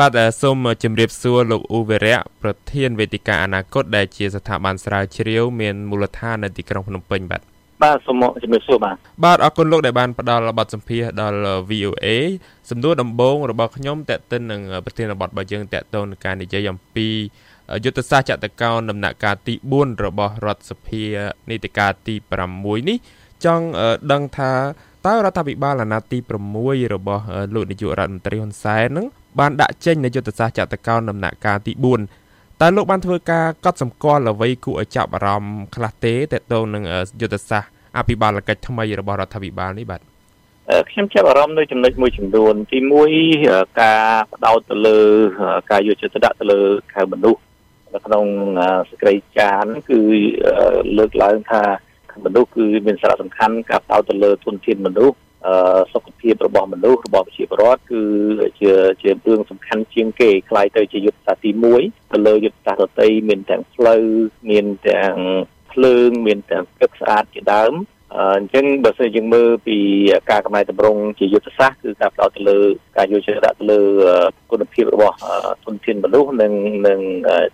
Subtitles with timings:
[0.00, 7.42] បាទសូមជម្រាបសួរលោកអ៊ូវេរៈប្រធានវេទិកាអនាគតដែលជាស្ថាប័នស្រាវជ្រាវមានមូលដ្ឋាននៅទីក្រុងភ្នំពេញបាទ
[7.82, 11.38] បាទសូមជំរាបសួរបាទបាទអរគុណលោកដែលបានផ្ដល់បទសម្ភាសដល់
[11.70, 12.06] VOA
[12.70, 17.08] សំណួរដំបូងរបស់ខ្ញុំតេតិននឹងប្រធានបទរបស់យើងតេតទៅនឹងការនិយាយអំពី
[17.84, 21.04] យុទ្ធសាស្ត្រចតកោណដំណាក់កាលទី4របស់រដ្ឋសភា
[21.50, 22.14] នីតិកាលទី
[22.52, 22.98] 6នេះ
[23.44, 23.66] ចង់
[24.12, 24.52] ដឹងថា
[25.06, 26.18] តើរដ្ឋាភិបាលអាណត្តិទី
[26.56, 27.24] 6របស់
[27.54, 29.06] លោកនាយករដ្ឋមន្ត្រីហ៊ុនសែននឹង
[29.38, 31.72] បានដាក់ចេញនូវយុទ្ធសាស្ត្រចតកោណដំណាក់កាលទី
[32.18, 36.82] 4តើលោកបានធ្វើការកត់សម្គាល់អ្វីគួរឲ្យចាប់អារម្មណ៍ខ្លះទេតទៅនឹង
[37.20, 40.00] យុទ្ធសាស្ត្រអភិបាលកិច្ចថ្មីរបស់រដ្ឋាភិបាលនេះបាទ
[40.90, 42.78] ខ្ញុំចាប់អារម្មណ៍នៅចំណុចមួយចំនួន ទី
[43.28, 44.98] 1ការបដោតទៅលើ
[45.70, 46.60] ការយកចិត្តទុកដាក់ទៅលើ
[46.94, 47.40] ខៅមនុស្ស
[47.94, 48.26] នៅក្នុង
[48.90, 50.00] សេចក្តីចារគឺ
[50.98, 51.62] លើកឡើងថា
[52.24, 55.16] មនុស្សគឺមានសារៈសំខាន់ការបដោតទៅលើទុនធានមនុស្ស
[55.92, 58.02] សុខភាពរបស់មនុស្សរបស់ប្រជាពលរដ្ឋគឺ
[58.60, 61.50] ជាជារឿងសំខាន់ជាងគេខ្លាយទៅជាយុទ្ធសាស្ត្រទី
[61.82, 64.04] 1ទៅលើយុទ្ធសាស្ត្រដទៃមានទាំងផ្លូវ
[64.50, 65.14] មានទាំង
[65.72, 67.72] ភ្លើងមានទាំងទឹកស្អាតជាដើម
[68.16, 69.78] អញ្ចឹងបើសិនយើងមើលពី
[70.30, 72.58] ការកំណែតម្រង់ជាយុទ្ធសាស្ត្រគឺការផ្ដោតទៅលើ
[72.96, 73.80] ការយកចិត្តដាក់ទៅលើ
[74.50, 75.16] គុណភាពរបស់
[75.64, 76.52] ធនធានមនុស្សនិង
[76.86, 77.00] និង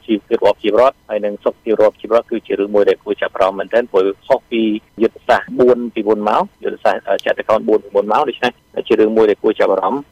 [0.07, 4.63] ជីវភាពរបស់ជីវរដ្ឋហើយនិងសុខភាពរបស់ជីវរដ្ឋគឺជារឿងមួយដែលគួរចាប់អារម្មណ៍មែនទែនព្រោះខុសពី
[5.03, 8.53] យុទ្ធសាស្ត្រ4ពីមុនមកយុទ្ធសាស្ត្រចតុកោណ4ពីមុនមកដូច្នេះ
[8.89, 10.03] ជារឿងមួយដែលគួរចាប់អារម្មណ៍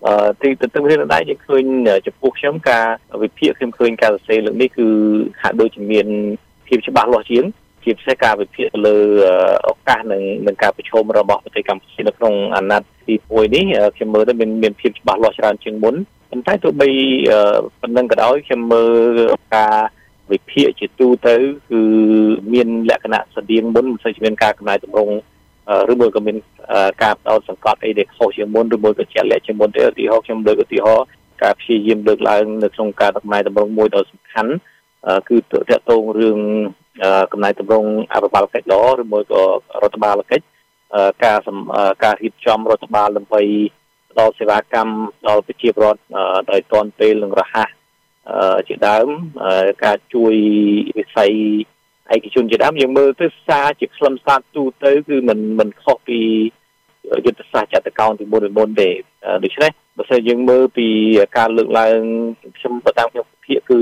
[0.43, 1.65] ទីទន្ទឹមគ្នានឹងដែរយើងឃើញ
[2.07, 2.85] ចំពោះខ្ញុំការ
[3.23, 4.87] វិភាគខ្ញុំឃើញការសរសេរលើកនេះគឺ
[5.43, 6.07] ហាក់ដូចជាមាន
[6.67, 7.45] ភាពច្បាស់លាស់ជាង
[7.87, 8.97] ជាពិសេសការវិភាគទៅលើ
[9.69, 13.65] ឱកាសនិងនឹងការប្រជុំរបស់ប្រទេសកម្ពុជានៅក្នុងអាណត្តិទី1នេះ
[13.97, 15.95] ខ្ញុំមើលទៅមានមានភាពច្បាស់លាស់ច្រើនជាងមុន
[16.31, 16.89] ប៉ុន្តែទោះបី
[17.81, 18.85] ប៉ុណ្ណឹងក៏ដោយខ្ញុំមើ
[19.17, 19.19] ល
[19.57, 19.77] ការ
[20.33, 21.35] វិភាគជាទូទៅ
[21.71, 21.81] គឺ
[22.53, 25.15] មានលក្ខណៈស្តៀងមុនមិនសូវជាមានការកំណែតម្រង់
[25.93, 26.37] ឬមួយក៏មាន
[27.03, 31.07] ការបដោតសង្កត់អីដែលខុសជាងមុនឬមួយក៏ជាក់លាក់ជាងមុនទេឧទាហរណ៍ខ្ញុំលើកឧទាហរណ៍
[31.43, 34.53] ការព្យាយាមលើកឡើងនៅក្នុងការដំណើរតម្រង់មួយដ៏សំខាន់
[35.29, 36.39] គឺតកតងរឿង
[37.32, 39.42] កំណែតម្រង់អភិបាលកិច្ចល្អឬមួយក៏
[39.84, 40.46] រដ្ឋបាលកិច្ច
[41.24, 41.40] ការ
[42.04, 43.42] ការរៀបចំរដ្ឋបាលដើម្បី
[44.12, 44.94] ផ្ដល់សេវាកម្ម
[45.28, 46.02] ដល់ប្រជាពលរដ្ឋ
[46.52, 47.70] ដោយទាន់ពេលនិងរហ័ស
[48.68, 49.08] ជាដើម
[49.86, 50.34] ការជួយ
[50.98, 51.32] វិស័យ
[52.14, 56.20] ឯកជនជាដើមយើងមើលទៅសារជាខ្លឹមសារទូទៅគឺมันมันខុសពី
[57.26, 58.90] យុទ្ធសាស្ត្រចតកោណទីមុនមុនទេ
[59.44, 60.88] ដូច្នេះបើសិនយើងមើលពី
[61.38, 62.00] ការលើកឡើង
[62.58, 63.78] ខ្ញុំបតាមខ្ញុំភាគគឺ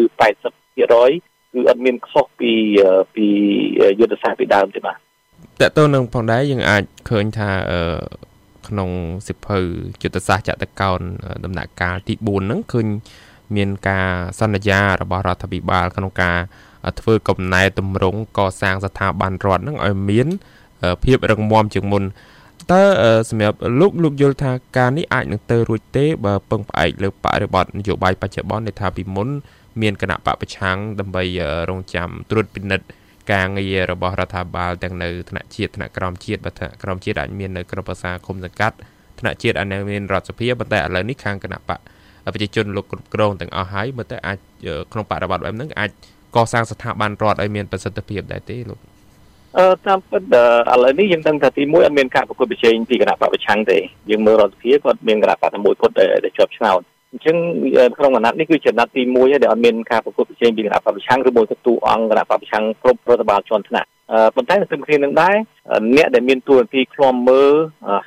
[0.57, 2.53] 80% គឺអត់មានខុសពី
[3.15, 3.26] ពី
[4.00, 4.97] យុទ្ធសាស្ត្រពីដើមទេបាទ
[5.60, 7.50] តើតើនឹងផងដែរយើងអាចឃើញថា
[8.69, 8.91] ក្នុង
[9.28, 9.59] សិភៅ
[10.03, 11.00] យុទ្ធសាស្ត្រចតកោណ
[11.44, 12.87] ដំណាក់កាលទី4ហ្នឹងឃើញ
[13.56, 14.09] មានការ
[14.41, 16.38] សន្យារបស់រដ្ឋាភិបាលក្នុងការ
[17.00, 20.28] ធ្វើកំណែតម្រង់កសាងស្ថាប័នរដ្ឋហ្នឹងឲ្យមាន
[21.04, 22.03] ភាពរឹងមាំជាងមុន
[22.72, 22.82] តើ
[23.31, 29.28] សម្រាប់លោកលោកយល់ថាការនេះអាចនឹងទៅរួចទេបើពឹងផ្អែកលើបរិបទនយោបាយបច្ចុប្បន្នដែលថាពីមុន
[29.82, 31.22] មានគណៈបពប្រឆាំងដើម្បី
[31.70, 32.86] រងចាំត្រួតពិនិត្យ
[33.32, 38.76] ការងាររបស់រដ្ឋាភិបាលទាំងនៅថ្នាក់ជាតិថ្នាក់ក្រោមជាតិបើថ្នាក់ក្រោមជាតិអាចមាននៅក្រមប្រសាគុំសង្កាត់
[39.20, 41.78] ថ្នាក់ជាតិអាចនៅមានរដ្ឋសភាប៉ុន្តែឥឡូវនេះខាងគណៈបក
[42.34, 44.38] ប្រជាជនលោកគ្រប់គ្រងទាំងអស់ហើយមើលទៅអាច
[44.92, 45.91] ក្នុងបរិបទបែបហ្នឹងអាច
[46.36, 48.80] កសាងស្ថាប័នរដ្ឋឲ្យមានប្រសិទ្ធភាពដែរទេលោក
[49.58, 53.78] អឺតាមពិតឥឡូវនេះយើងដឹងថាទី1អត់មានការប្រកួតប្រជែងពីគណៈបកប្រឆាំងទេ
[54.10, 56.80] យើងមើលរដ្ឋសភាគាត់មានគណៈបកតែមួយគត់ដែលជាប់ឆ្នោត
[57.14, 57.36] អញ្ចឹង
[57.98, 63.88] ក្នុងអាណត្តិនេះគឺជាអាណត្តិទី1ហើយដែលអត់មានការប្រកួតប្រជែងពីគណៈបព្វឆាំងឬមួយក៏ទូអង្គគណៈបព្វឆាំងគ្រប់រដ្ឋបាលជាន់ថ្នាក់
[64.34, 65.36] ប៉ុន្តែនៅក្នុងគ្នានឹងដែរ
[65.97, 67.53] អ្នកដែលមានទួនាទីឃ្លាំមើល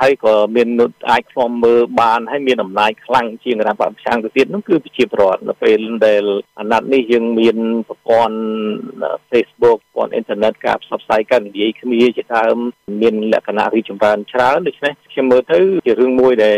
[0.02, 0.68] ហើយក៏មាន
[1.10, 6.24] អាចឃ្លាំមើលបានហើយមានអំណាចខ្លាំងជាងគណៈបព្វឆាំងទៅទៀតនោះគឺប្រជាពលរដ្ឋនៅពេលដែល
[6.60, 7.58] អាណត្តិនេះយើងមាន
[7.88, 8.38] ប្រព័ន្ធ
[9.32, 12.56] Facebook ប្រព័ន្ធអ៊ីនធឺណិតការផ្សព្វផ្សាយការនិយាយគ្នាជាដើម
[13.02, 16.54] មានលក្ខណៈរីកចម្រើនច្រើនដូច្នេះខ្ញុំមើលទៅជារឿងមួយដែ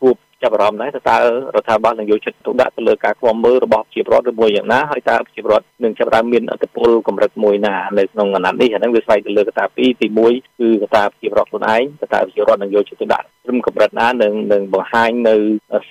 [0.00, 1.18] គួរ ចាប់អារម្មណ៍ដែរថាតើ
[1.54, 15.34] រដ្ឋាភិបាលនឹងយកចិត្តទុកដាក់ទៅលើការឃ្លាំមើលរបស់ប្រជាពលរដ្ឋឬមួយយ៉ាងណាហើយតើប្រជាពលរដ្ឋនឹងចាប់ផ្ដើមមានអធិបុលកម្រិតមួយណានៅក្នុងអាណត្តិនេះអាហ្នឹងវាស្វែងទៅលើកត្តាពីរទី1គឺកត្តាប្រជាពលរដ្ឋខ្លួនឯងកត្តាប្រជាពលរដ្ឋនឹងយកចិត្តទុកដាក់ត្រឹមកម្រិតណានឹងនឹងបង្ហាញនៅ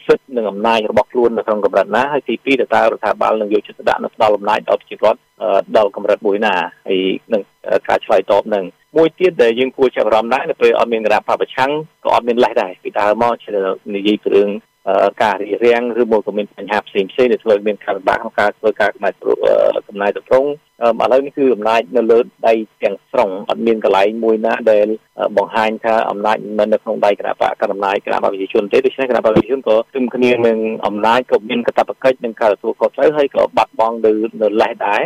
[0.06, 5.22] សិទ្ធិនិងអំណាចរបស់ខ្លួននៅក្នុងកម្រិតណាហើយទី2តើតើរដ្ឋាភិបាលនឹងយកចិត្តទុកដាក់នៅផ្ដល់អំណាចដល់ប្រជាពលរដ្ឋ
[5.78, 6.56] ដល់កម្រិតមួយណា
[6.88, 7.02] ហើយ
[7.34, 7.42] នឹង
[7.88, 8.64] ការឆ្លើយតបនឹង
[8.98, 11.72] មួយទៀតដែលយើងគួរចាប់អារម្មណ៍ដែរនៅពេលអត់មានគណៈបពប្រឆាំង
[12.04, 13.50] ក៏អត់មានលេសដែរពីដើមមកជា
[13.96, 14.50] និយាយពីរឿង
[15.24, 19.10] ការរៀបរៀងឬមួយក៏មានបញ្ហាផ្សេងផ្សេងដែលធ្វើឲ្យមានការលំបាកក្នុងការធ្វើការកំណែ
[19.88, 20.50] កំណែតម្រង់
[21.04, 22.54] ឥឡូវនេះគឺអំណាចនៅលើដៃ
[22.84, 24.88] ទាំងស្រុងអត់មានកន្លែងមួយណាដែល
[25.38, 30.58] បង្ហាញថាអំណាចមិននៅក្នុងដៃគណៈបកកណ្ដាលអំណាចគណៈបកប្រជាជនទេដូច្នេះគណៈបកប្រជាជនក៏ទិមគ្នានឹង
[30.88, 34.12] អំណាចក៏មានកាតព្វកិច្ចនឹងការទទួលខុសត្រូវហើយក៏បាត់បង់នៅ
[34.42, 35.02] នៅលេសដែរ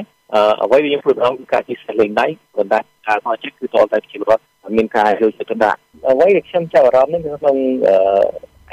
[0.63, 4.43] អ្វីដែលយើងព្រួយបារម្ភគឺការជិះសេះលេងដៃប៉ុន្តែការខុសចិត្តគឺតតែប្រជាពលរដ្ឋ
[4.77, 7.57] មានការយកចិត្តទុកដាក់អ្វីដែលខ្ញុំចាប់អារម្មណ៍នេះក្នុង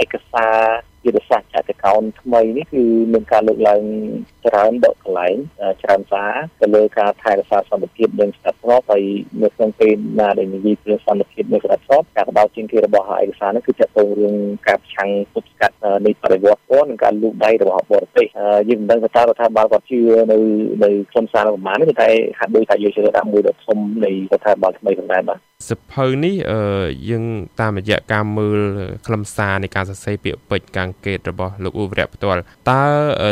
[0.03, 0.55] ឯកសារ
[1.09, 3.83] យយុទ្ធសាស្ត្រចតុកោណថ្មីនេះគឺមានការលើកឡើង
[4.47, 5.37] ច្រើនដកកន្លែង
[5.83, 9.03] ច្រើនសារទៅលើការថែរក្សាសន្តិភាពនិងស្ថិរភាពហើយ
[9.43, 14.35] នៅក្នុងពេលណាដែលនិយាយពីសន្តិភាពនិងស្ថិរភាពការបដោតជាងគេរបស់ឯកសារនេះគឺចាត់ទុករឿង
[14.69, 15.77] ការប្រឆាំងទប់ស្កាត់
[16.07, 18.27] នៃបរិវត្តពណ៌និងការលូកដៃរបស់បរទេស
[18.69, 20.01] យើងមិនដឹងថារដ្ឋាភិបាលគាត់ជឿ
[20.33, 20.39] នៅ
[20.85, 22.09] នៅខ្លឹមសារប្រមាណនេះតែ
[22.39, 25.39] ហាក់ដូចថាយកចិត្តដាក់មួយដ៏ធំនៃរដ្ឋាភិបាលថ្មីផងដែរបាទ
[25.71, 26.35] សភៅនេះ
[27.09, 27.25] យើង
[27.61, 28.61] តាមរយៈការមើល
[29.07, 32.41] ខ្លឹមសារនៃការសរសេរពាក្យពេចន៍ការកេតរបស់លោកអ៊ូវរៈផ្ទាល់
[32.71, 32.83] តើ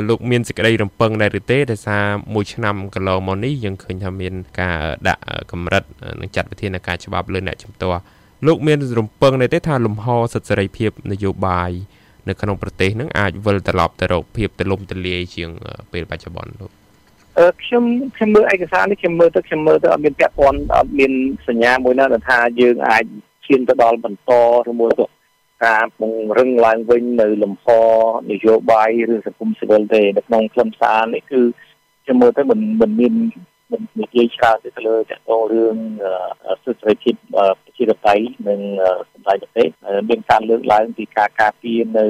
[0.08, 2.04] លោកមានសេចក្តីរំពឹងដែរឬទេដោយសារ
[2.34, 4.78] មួយឆ្នាំកន្លងមកនេះយើងឃើញថាមានការ
[5.08, 5.22] ដាក់
[5.52, 5.84] កម្រិត
[6.20, 8.00] និងចាត់វិធានការច្បាប់លើអ្នកជំទាស់
[8.46, 11.70] លោកមានរំពឹងដែរទេថាលំហសិទ្ធិសេរីភាពនយោបាយ
[12.28, 15.50] នៅក្នុងប្រទេសនឹងអាចវិលត្រឡប់ទៅរកភាពទលំទលាយជាង
[15.92, 16.70] ពេលបច្ចុប្បន្នលោក
[17.64, 17.84] ខ្ញុំ
[18.16, 21.12] ខ្ញុំមើលឯកសារនេះខ្ញុំមើលទៅខ្ញុំមើលទៅអត់មានពាក់ព័ន្ធអត់មាន
[21.48, 23.04] សញ្ញាមួយណាដែលថាយើងអាច
[23.46, 24.30] ឈានទៅដល់បន្ត
[24.68, 25.06] ឬមួយទៅ
[25.64, 27.66] ការពង្រឹងឡើងវិញនៅលំហ
[28.30, 31.40] នយោបាយឬសង្គមស៊ីវិលទេនៅក្នុងខ្លឹមសារនេះគឺ
[32.04, 33.14] ខ្ញុំមើលទៅមិនមិនមាន
[33.72, 35.76] មិននិយាយច្រើនទៅលើតកតរឿង
[36.64, 38.60] សិទ្ធិសេរីភាពប្រជាធិបតេយ្យនិង
[39.12, 39.68] សម្ដេចប្រទេស
[40.08, 42.06] មានការលើកឡើងពីការការពារនៅ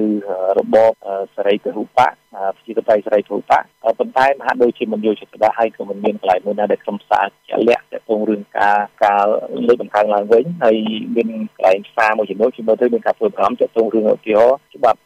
[0.58, 0.92] របប
[1.34, 2.12] សេរីពហុបក
[2.56, 3.52] ប្រជាធិបតេយ្យសេរីពហុបក
[3.98, 9.24] ប៉ុន្តែមហាដូចជាមិនយកចិត្តដាក់ហើយក៏មិនមានកន្លែងមួយណាដែលក្រុមសារជាក់លាក់តកតរឿងការការ
[9.66, 10.76] លើកតម្កើងឡើងវិញហើយ
[11.16, 15.00] មានកន្លែងសារមួយចំនួនជាមើលទៅមានការធ្វើប្រំតកតរឿងឧទាហរណ៍ច្បាប់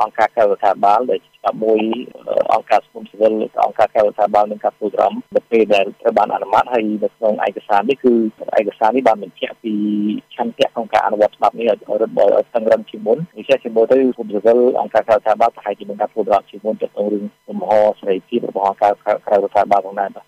[0.00, 1.80] អង្គការក្រៅរដ្ឋាភិបាលដែលច្បាប់មួយ
[2.52, 3.32] អង្គការសង្គមស៊ីវិល
[3.66, 8.12] អង្គការក្រៅរដ្ឋាភិបាលនឹងការធ្វើប្រំនៅពេលដែលត្រូវបានអនុម័តហើយនៅក្នុងឯកសារនេះគឺ
[8.58, 9.72] ឯកសារនេះបានបញ្ជាក់ពី
[10.34, 10.39] ឆន្ទៈ
[11.00, 18.92] ក្នុងការអនុវត្តច្បាប់នេះឲ្យរឹតបន្តឹងតឹងរឹងជាមុនវិជាជាមុនទៅគុំសិវិលអង្គការក្រៅរដ្ឋាភិបាលប្រហែលជាមានការធ្វើប្រំជាមុនទៅក្នុងរឿងលំហសេរីភាពរបស់អង្គការ
[19.26, 20.24] ក្រៅរដ្ឋាភិបាលផងដែរបាទ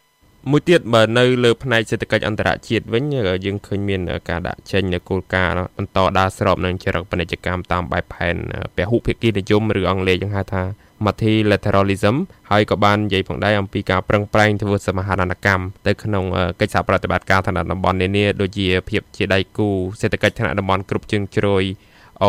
[0.51, 8.37] មួយទៀតបើនៅលើផ្នែកសេដ្ឋកិច្ចអន្តរជាតិវិញយើងឃើញមានការដាក់ចេញនូវគោលការណ៍បន្តដើរស្របនឹងចរិតពាណិជ្ជកម្មតាមបែបផែន
[8.77, 10.63] ពហុភាគីនិយមឬអង់គ្លេសយើងហៅថា
[11.07, 12.17] multilateralism
[12.51, 16.25] ហើយក៏បាននិយាយផងដែរអំពីការប្រឹងប្រែងធ្វើសមាហរណកម្មទៅក្នុង
[16.61, 19.69] កិច្ចសហប្រតិបត្តិការឋានៈតំបន់នានាដូចជាភាពជាដៃគូ
[20.01, 21.65] សេដ្ឋកិច្ចឋានៈតំបន់គ្រប់ជើងជ្រោយ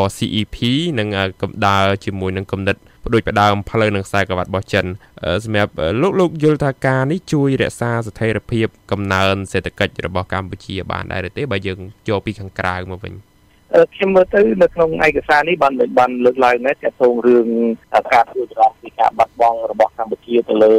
[0.05, 0.57] RCEP
[0.99, 1.07] និង
[1.41, 4.85] កំដៅជាមួយនឹងគំនិតបដួចផ្ដើមផ្លូវនឹងខ្សែក្រវ៉ាត់របស់ចិន
[5.43, 5.71] សម្រាប់
[6.01, 11.79] លោកលោកយល់ថាការនេះជួយរក្សាស្ថិរភាពកំណើនសេដ្ឋកិច្ចរបស់កម្ពុជាបានដែរទេបើយើង
[12.09, 13.13] យកពីខាងក្រៅមកវិញ។
[13.95, 17.47] ខ្ញុំមើលទៅនៅក្នុងឯកសារនេះបានបានលើកឡើងដែរទាក់ទងរឿង
[18.13, 20.73] ការធ្វើច្រឡំពីការបាត់បង់របស់កម្ពុជាទៅលើ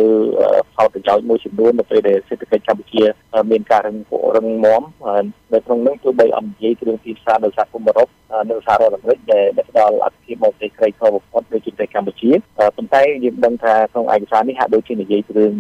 [0.75, 3.03] ផលប្រយោជន៍មួយចំនួននៅពេលដែលសេដ្ឋកិច្ចកម្ពុជា
[3.51, 3.97] មានការរឹង
[4.37, 4.83] រឹងមាំ
[5.53, 8.09] នៅក្នុងនោះទោះបីអំនិយាយគ្រឿងទីផ្សារដោយសហគមន៍អឺរ៉ុប
[8.51, 12.31] និងសហរដ្ឋអាមេរិកដែលផ្ដល់អត្ថប្រយោជន៍មកទៅក្រីក្របំផុតដូចជាប្រទេសកម្ពុជា
[12.77, 15.55] ប៉ុន្តែយើងដឹងថាក្នុងឯកសារនេះហាក់ដូចជានិយាយពីរឿង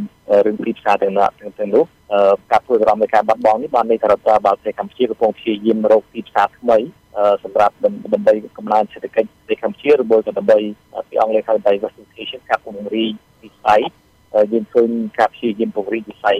[0.46, 1.84] រឿងទីផ្សារទាំងនោះទាំងនោះ
[2.52, 6.78] ការធ្វើក្រមនៃការបាត់បង់នេះបានន័យថារដ្ឋាភិបាលប្រទេសកម្ពុជាកំពុងព្យាយាមរកទីផ្សារថ្មី
[7.44, 10.58] សម្រាប់ដើម្បីកំណើនសេដ្ឋកិច្ចប្រទេសកម្ពុជាឬមួយក៏ដើម្បី
[11.08, 13.12] ពីអង់គ្លេសហៅ diversification ការពង្រីក
[13.42, 13.80] វិស័យ
[14.52, 14.88] យើងឃើញ
[15.18, 16.38] ការព្យាយាមពង្រីកវិស័យ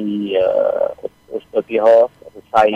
[1.32, 2.68] ឧទាហរណ៍វិស័យ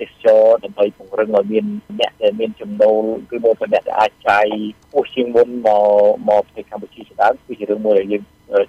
[0.00, 1.64] ទេសចរដើម្បីពង្រឹងឲ្យមាន
[2.00, 4.46] អ្នកដែលមានចំណូលគឺមកអ្នកដែលអាចចាយ
[4.92, 5.86] ពោះជាងមុនមក
[6.28, 8.22] មកប្រទេសកម្ពុជាជាដើមគឺជារឿងមួយដែលយើង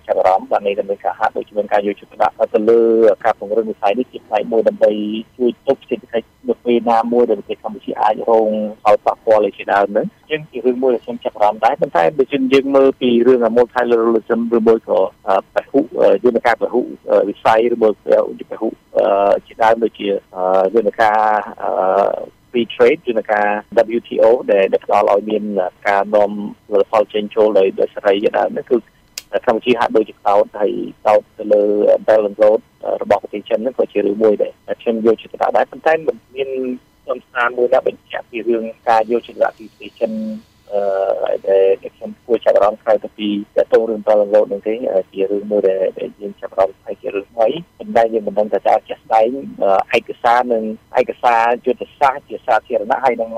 [0.05, 2.79] ចាប់អារម្មណ៍បាននេះដើម្បីការហាត់ដូចជាមានការយកចិត្តទុកដាក់ទៅលើ
[3.25, 4.91] ការពង្រឹងវិស័យនេះជាផ្នែកមួយដើម្បី
[5.37, 8.49] ជួយទប់សេដ្ឋកិច្ចនៅពេលណាមួយដែលប្រទេសកម្ពុជាអាចរង
[8.83, 14.99] ផលប៉ះពាល់ឯជាដើមហ្នឹងជាងជារឿងមួយដែលខ្ញុំចាប់អារម្មណ៍ដែរប៉ុន្តែបើយើងយើងមើលពីរឿង multilateralism ឬមួយក៏
[15.55, 15.79] ពហុ
[16.23, 16.79] យន្តការពហុ
[17.29, 17.93] វិស័យឬមួយ
[18.51, 18.67] ពហុ
[19.45, 20.07] ជាដើមដូចជា
[20.75, 21.19] យន្តការ
[22.53, 23.47] free trade យន្តការ
[23.97, 25.43] WTO ដែលផ្ដល់ឲ្យមាន
[25.87, 26.31] ការនាំ
[26.91, 28.77] ផលចេញចូលដោយដោយសេរីជាដើមនេះគឺ
[29.45, 30.71] កម្ពុជាហាក់ដូចជាកោតហើយ
[31.05, 31.61] កោតទៅលើ
[32.07, 32.61] balance road
[33.01, 36.49] របស់ប្រទេសចិនហ្នឹងក៏ជារឿងមួយដែរខ្ញុំយកចិត្តទុកដាក់ដែរប៉ុន្តែមិនមាន
[37.07, 40.11] សំស្នាមួយណាបញ្ជាក់ពីរឿងការយកចិត្តទុកដាក់ពីប្រទេសចិន
[40.73, 41.65] អឺដែល
[41.95, 44.73] ខ្ញុំគួរចាប់អារម្មណ៍ក្រៅពីតទៅរឿង balance road ហ្នឹងទេ
[45.13, 49.27] ជារឿងមួយដែលយើងចាប់អារម្មណ៍ហើយជារឿងថ្មីប៉ុន្តែយើងមិនដឹងថាតើជាក់ស្ដែង
[49.97, 50.63] ឯកសារនិង
[50.99, 53.29] ឯកសារយុទ្ធសាស្ត្រជាសាធារណៈហើយនឹង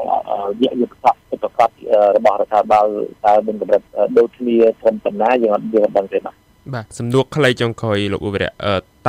[0.60, 1.70] វិយុទ្ធសាស្ត្រប្រកប
[2.15, 2.88] របស់រដ្ឋាភិបាល
[3.25, 3.82] តើមានកម្រិត
[4.18, 6.36] ដូចគ្នាត្រឹមប៉ុណ្ណាយើងអត់យើងអត់ដឹងទេបាទ
[6.74, 8.50] បាទសំណួរខ្លីចុងក្រោយលោកឧបរៈ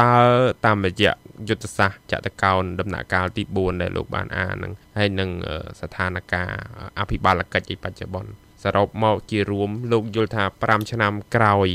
[0.01, 0.15] តើ
[0.67, 1.13] តាមរយៈ
[1.49, 5.31] យុទ្ធសាស្ត្រចតកោណដំណាក់កាលទី4ដែលលោកបានអានហ្នឹងហើយនឹង
[5.81, 6.47] ស្ថានភាព
[6.99, 8.31] អភិបាលកិច្ចឯបច្ចុប្បន្ន
[8.65, 11.69] សរុបមកជារួមលោកយល់ថា5ឆ្នាំក្រោយ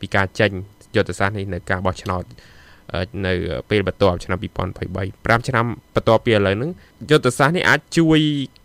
[0.00, 0.52] ពីការចេញ
[0.96, 2.24] យុទ្ធសាស្ត្រនេះនៅការបោះឆ្នោត
[3.26, 3.32] នៅ
[3.70, 4.44] ពេលបន្ទាប់ឆ្នាំ2023
[5.38, 6.70] 5ឆ្នាំបន្ទាប់ពីឥឡូវហ្នឹង
[7.10, 8.20] យុទ្ធសាស្ត្រនេះអាចជួយ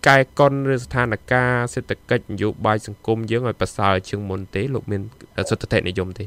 [0.07, 5.01] កែកុនឬស្ថានភាពសេដ្ឋកិច្ចនយោបាយសង្គមយើងឲ្យប្រសើរជាងមុនទេលោកមាន
[5.49, 6.25] សុទ្ធិនិយមទេ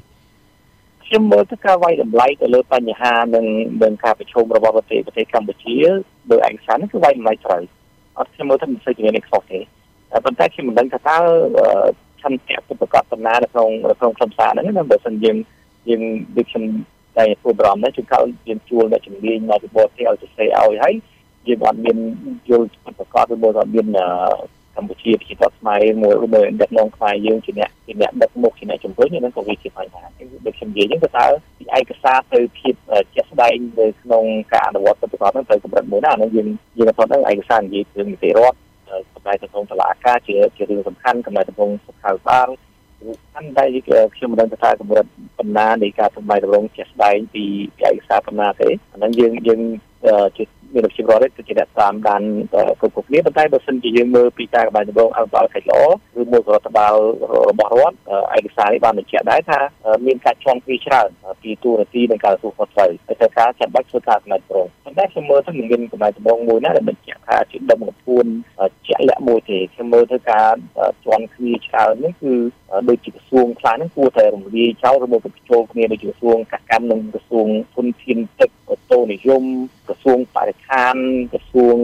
[1.07, 3.47] ខ្ញុំមើលទៅការវាយតម្លៃទៅលើបញ្ហានិង
[3.83, 5.77] និងការប្រឈមរបស់ប្រទេសប្រទេសកម្ពុជា
[6.31, 7.63] ដោយឯកសារនេះគឺវាយតម្លៃត្រូវ
[8.19, 9.59] អត់ខ្ញុំមើលទៅមិនសូវជាមានខុសទេ
[10.25, 11.19] ប៉ុន្តែខ្ញុំមិនដឹងថាតើ
[12.23, 15.37] ឆន្ទៈពុទ្ធកតដំណើរនៅក្នុងក្នុងខ្លឹមសារហ្នឹងណាបើសិនយើង
[15.89, 16.03] យើង
[16.37, 16.65] ដូចខ្ញុំ
[17.19, 20.95] តែធ្វើបរំនេះជួនកាលយើងជួលអ្នកជំនាញមកពីបរទេសឲ្យទៅសេឲ្យហើយ
[21.47, 21.97] យើងអត់មាន
[22.51, 22.67] យល់
[22.99, 23.87] ប្រកបឬមួយអត់មាន
[24.77, 30.03] កម្ពុជាប្រជាធិបតេយ្យខ្មែរមួយមួយដឹកនាំខ្មែរយើងជាអ្នកជាអ្នកដឹកមុខជាអ្នកជំរុញហ្នឹងក៏វាជាបញ្ហា
[30.47, 31.27] ដូចខ្ញុំនិយាយហ្នឹងគឺតើ
[31.79, 32.75] ឯកសារទៅភាព
[33.15, 38.57] ជាក់ស្ដែងនៅក្នុងការអនុវត្តប្រតិបត្តិហ្នឹងទៅកម្រិតមួយណាហ្នឹងយើងយើងអត់ហ្នឹងឯកសារនិយាយពីនីតិរដ្ឋ
[39.15, 42.49] កម្លាំងទំនងតឡាការជាជារឿងសំខាន់កម្លាំងទំនងសុខាភិបាល
[43.33, 43.69] ខាន់ដែល
[44.17, 45.07] ខ្ញុំមិនដឹងថាកម្រិត
[45.39, 47.45] បណ្ណានៃការសម្ដែងតម្រងជាក់ស្ដែងពី
[47.89, 49.61] ឯកសារបណ្ណាទេអាហ្នឹងយើងយើង
[50.37, 52.23] ជា មានប្រជាពលរដ្ឋគឺជាអ្នកតាមដាន
[52.81, 55.81] គ្រប់គ្រប់គ្នាប៉ុន្តែបើសិនជាយើងមើលពីការកម្លាំងដំបងអភិបាលខេត្តល្អ
[56.21, 56.95] ឬមួយក៏រដ្ឋបាល
[57.51, 57.97] របស់រដ្ឋ
[58.37, 59.59] ឯកសារនេះបានបញ្ជាក់ដែរថា
[60.07, 61.09] មានការចងពីច្រើន
[61.43, 68.27] ពីទូរទីនិងការទូខុសត្រូវហើយតែការចាំបាច់ធ្វើការកម្លាំងដំបងប៉ុន្តែខ្ញុំមើលទៅមិនមានកម្លាំងដំបងមួយណាដែលបញ្ជាក់ថាជាដុំកពួន
[68.87, 70.55] ជាក់លាក់មួយទេខ្ញុំមើលទៅការ
[71.05, 72.33] ជន់គ្នាច្រើននេះគឺ
[72.89, 79.43] ដូចជាក្រសួងខ្លះហ្នឹងគួរតែរំលាយចោលឬមកបញ្ចូលគ្នាដូចជាក្រសួងកសិកម្មនិងក្រសួងធនធានទឹកអូតូនិយម
[79.89, 80.95] ក្រសួងបរិស្ថាន
[81.33, 81.79] ក្រសួង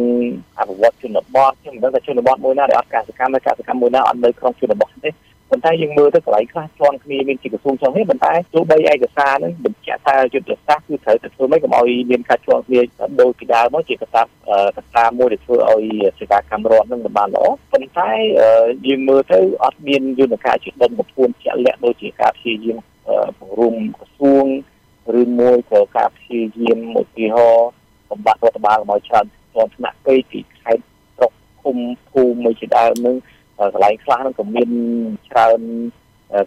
[0.58, 5.10] អភិវឌ្ឍជនបទខ្ញុំមិនដឹងថាជនបទមួយណាដែលអត់កសិកម្មហើយកសិកម្មមួយណាអត់នៅក្នុងជនបទទេ
[5.50, 12.80] ប៉ុន្តែយើងមើលទៅកន្លែងខ្លះជាន់គ្នាមានជាក្រសួងជាន់គ្នាប៉ុន្តែទោះបីឯកសារហ្នឹងបញ្ជាក់ថាយុទ្ធសាស្ត្រគឺត្រូវតែធ្វើម៉េចកុំឲ្យមានការជាន់គ្នា
[13.20, 14.22] ដូចពីដើមមកជាកត្តា
[14.76, 15.84] កត្តាមួយដែលធ្វើឲ្យ
[16.18, 18.10] សេវាកម្មរដ្ឋហ្នឹងមិនបានល្អប៉ុន្តែ
[18.86, 22.78] យើងមើលទៅអត់មានយន្តការជាដុំកំពួនជាក់លាក់ដូចជាការព្យាយាម
[23.38, 24.46] បង្រួមក្រសួង
[25.20, 27.68] ឬមួយក៏ការព្យាយាមឧទាហរណ៍
[28.10, 30.84] សម្បត្តិរដ្ឋបាលមកច្រើនជាន់ថ្នាក់ពេកពីខេត្ត
[31.16, 31.32] ស្រុក
[31.62, 31.76] ឃុំ
[32.10, 33.16] ភូមិមួយជាដើមនឹង
[33.58, 34.70] កន្លែងខ្លះហ្នឹងក៏មាន
[35.30, 35.60] ច្រើន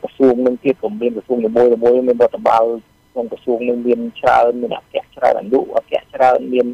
[0.03, 1.51] ក្រសួងនឹងទៀតក៏មានក្រសួងមួយ
[1.83, 2.63] មួយមានរដ្ឋបាល
[3.11, 6.67] ក្នុងក្រសួងនឹងមានច្រើនមានអគ្គច្រើនអនុអគ្គច្រើនមាន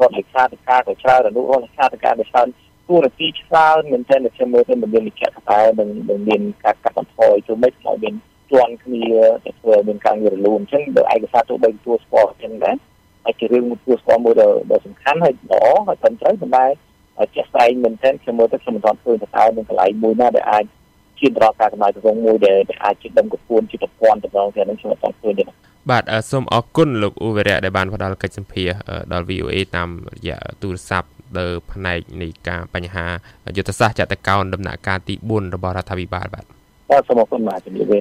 [0.00, 2.48] រដ្ឋលេខាធិការក៏ច្រើនអនុរដ្ឋលេខាធិការក៏ច្រើន
[2.88, 8.14] ទូរទីច្រើនមែនទែនតែខ្ញុំមើលទៅមិនមានវិជ្ជាតែនឹងនឹងមានការកាត់បន្ថយទៅមិនមកមាន
[8.52, 9.04] ជាន់គ្នា
[9.44, 12.76] ទៅធ្វើមានការងាររលូនអញ្ចឹងបើឯកសារទៅបីទួលស្គាល់អញ្ចឹងដែរ
[13.24, 14.34] ហើយជារឿងមួយទួលស្គាល់មួយ
[14.70, 16.66] ដ៏សំខាន់ហើយល្អហើយត្រឹមត្រូវប៉ុន្តែ
[17.34, 20.64] ជាក់ស្ដែងមែនទែនខ្ញុំមើលទៅខ្ញុំមិនទាន់ឃើញថាតើមានកន្លែងមួយណាដែលអាច
[21.18, 25.44] ជៀនដល់ការកំណត់រងមួយដែលអាចជាដំកពួនជាប្រព័ន្ធតំណងទាំងនេះខ្ញុំអត់ទាន់ឃើញទេ
[25.90, 28.68] បាទសូមអរគុណលោកអ៊ូវរៈដែលបានផ្ដល់កិច្ចសម្ភារ
[29.12, 33.06] ដល់ VOA តាមរយៈទូរស័ព្ទលើផ្នែកនៃការបញ្ហា
[33.56, 36.44] យុទ្ធសាស្ត្រចតកោណដំណាក់កាលទី4របស់រដ្ឋាភិបាលបាទ
[36.90, 38.00] បាទសូមអរគុណបាទជំរាបលា